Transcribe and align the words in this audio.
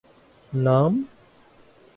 نام؟ 0.53 1.05